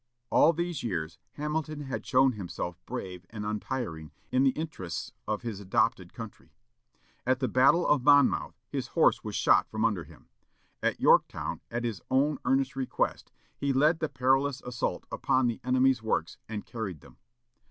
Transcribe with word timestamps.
All 0.31 0.51
these 0.51 0.81
years, 0.81 1.19
Hamilton 1.33 1.81
had 1.81 2.03
shown 2.03 2.31
himself 2.31 2.83
brave 2.87 3.23
and 3.29 3.45
untiring 3.45 4.11
in 4.31 4.41
the 4.41 4.49
interests 4.51 5.11
of 5.27 5.43
his 5.43 5.59
adopted 5.59 6.11
country. 6.11 6.55
At 7.23 7.39
the 7.39 7.47
battle 7.47 7.85
of 7.87 8.03
Monmouth, 8.03 8.59
his 8.67 8.87
horse 8.87 9.23
was 9.23 9.35
shot 9.35 9.67
under 9.71 10.03
him. 10.05 10.27
At 10.81 10.99
Yorktown, 10.99 11.61
at 11.69 11.83
his 11.83 12.01
own 12.09 12.39
earnest 12.45 12.75
request, 12.75 13.31
he 13.55 13.71
led 13.71 13.99
the 13.99 14.09
perilous 14.09 14.59
assault 14.63 15.05
upon 15.11 15.45
the 15.45 15.59
enemy's 15.63 16.01
works, 16.01 16.39
and 16.49 16.65
carried 16.65 17.01
them. 17.01 17.17